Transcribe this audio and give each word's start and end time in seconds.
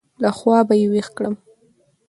له 0.21 0.29
خوابه 0.37 0.73
يې 0.79 0.87
وېښ 0.91 1.07
کړم. 1.17 1.35